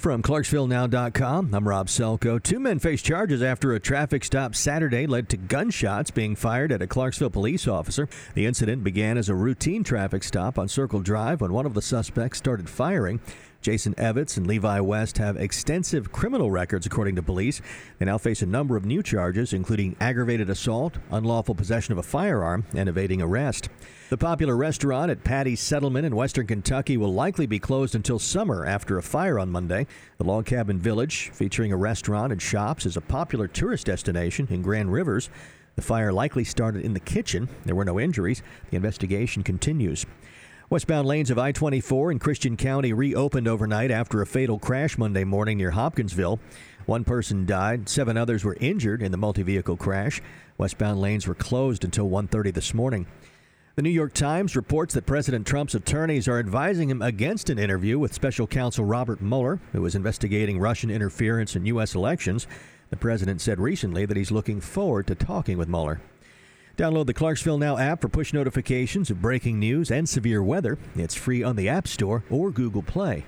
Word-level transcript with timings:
From 0.00 0.22
ClarksvilleNow.com, 0.22 1.52
I'm 1.52 1.68
Rob 1.68 1.88
Selko. 1.88 2.40
Two 2.40 2.60
men 2.60 2.78
face 2.78 3.02
charges 3.02 3.42
after 3.42 3.72
a 3.72 3.80
traffic 3.80 4.22
stop 4.22 4.54
Saturday 4.54 5.08
led 5.08 5.28
to 5.30 5.36
gunshots 5.36 6.12
being 6.12 6.36
fired 6.36 6.70
at 6.70 6.80
a 6.80 6.86
Clarksville 6.86 7.30
police 7.30 7.66
officer. 7.66 8.08
The 8.34 8.46
incident 8.46 8.84
began 8.84 9.18
as 9.18 9.28
a 9.28 9.34
routine 9.34 9.82
traffic 9.82 10.22
stop 10.22 10.56
on 10.56 10.68
Circle 10.68 11.00
Drive 11.00 11.40
when 11.40 11.52
one 11.52 11.66
of 11.66 11.74
the 11.74 11.82
suspects 11.82 12.38
started 12.38 12.70
firing. 12.70 13.18
Jason 13.60 13.92
Evans 13.98 14.36
and 14.36 14.46
Levi 14.46 14.78
West 14.78 15.18
have 15.18 15.36
extensive 15.36 16.12
criminal 16.12 16.52
records, 16.52 16.86
according 16.86 17.16
to 17.16 17.22
police. 17.24 17.60
They 17.98 18.06
now 18.06 18.18
face 18.18 18.40
a 18.40 18.46
number 18.46 18.76
of 18.76 18.84
new 18.84 19.02
charges, 19.02 19.52
including 19.52 19.96
aggravated 19.98 20.48
assault, 20.48 20.94
unlawful 21.10 21.56
possession 21.56 21.90
of 21.90 21.98
a 21.98 22.04
firearm, 22.04 22.64
and 22.72 22.88
evading 22.88 23.20
arrest. 23.20 23.68
The 24.10 24.16
popular 24.16 24.56
restaurant 24.56 25.10
at 25.10 25.22
Patti's 25.22 25.60
Settlement 25.60 26.06
in 26.06 26.16
western 26.16 26.46
Kentucky 26.46 26.96
will 26.96 27.12
likely 27.12 27.44
be 27.44 27.58
closed 27.58 27.94
until 27.94 28.18
summer 28.18 28.64
after 28.64 28.96
a 28.96 29.02
fire 29.02 29.38
on 29.38 29.50
Monday. 29.50 29.86
The 30.16 30.24
Log 30.24 30.46
Cabin 30.46 30.78
Village, 30.78 31.28
featuring 31.34 31.72
a 31.72 31.76
restaurant 31.76 32.32
and 32.32 32.40
shops, 32.40 32.86
is 32.86 32.96
a 32.96 33.02
popular 33.02 33.46
tourist 33.46 33.84
destination 33.84 34.48
in 34.48 34.62
Grand 34.62 34.90
Rivers. 34.90 35.28
The 35.76 35.82
fire 35.82 36.10
likely 36.10 36.44
started 36.44 36.86
in 36.86 36.94
the 36.94 37.00
kitchen. 37.00 37.50
There 37.66 37.74
were 37.74 37.84
no 37.84 38.00
injuries. 38.00 38.42
The 38.70 38.76
investigation 38.76 39.42
continues. 39.42 40.06
Westbound 40.70 41.06
lanes 41.06 41.30
of 41.30 41.38
I 41.38 41.52
24 41.52 42.10
in 42.12 42.18
Christian 42.18 42.56
County 42.56 42.94
reopened 42.94 43.46
overnight 43.46 43.90
after 43.90 44.22
a 44.22 44.26
fatal 44.26 44.58
crash 44.58 44.96
Monday 44.96 45.24
morning 45.24 45.58
near 45.58 45.72
Hopkinsville. 45.72 46.40
One 46.86 47.04
person 47.04 47.44
died, 47.44 47.90
seven 47.90 48.16
others 48.16 48.42
were 48.42 48.56
injured 48.58 49.02
in 49.02 49.12
the 49.12 49.18
multi 49.18 49.42
vehicle 49.42 49.76
crash. 49.76 50.22
Westbound 50.56 50.98
lanes 50.98 51.26
were 51.26 51.34
closed 51.34 51.84
until 51.84 52.08
1:30 52.08 52.54
this 52.54 52.72
morning. 52.72 53.06
The 53.78 53.82
New 53.82 53.90
York 53.90 54.12
Times 54.12 54.56
reports 54.56 54.92
that 54.94 55.06
President 55.06 55.46
Trump's 55.46 55.76
attorneys 55.76 56.26
are 56.26 56.40
advising 56.40 56.90
him 56.90 57.00
against 57.00 57.48
an 57.48 57.60
interview 57.60 57.96
with 57.96 58.12
special 58.12 58.48
counsel 58.48 58.84
Robert 58.84 59.22
Mueller, 59.22 59.60
who 59.70 59.86
is 59.86 59.94
investigating 59.94 60.58
Russian 60.58 60.90
interference 60.90 61.54
in 61.54 61.64
U.S. 61.66 61.94
elections. 61.94 62.48
The 62.90 62.96
president 62.96 63.40
said 63.40 63.60
recently 63.60 64.04
that 64.04 64.16
he's 64.16 64.32
looking 64.32 64.60
forward 64.60 65.06
to 65.06 65.14
talking 65.14 65.58
with 65.58 65.68
Mueller. 65.68 66.00
Download 66.76 67.06
the 67.06 67.14
Clarksville 67.14 67.58
Now 67.58 67.78
app 67.78 68.00
for 68.00 68.08
push 68.08 68.32
notifications 68.32 69.12
of 69.12 69.22
breaking 69.22 69.60
news 69.60 69.92
and 69.92 70.08
severe 70.08 70.42
weather. 70.42 70.76
It's 70.96 71.14
free 71.14 71.44
on 71.44 71.54
the 71.54 71.68
App 71.68 71.86
Store 71.86 72.24
or 72.30 72.50
Google 72.50 72.82
Play. 72.82 73.26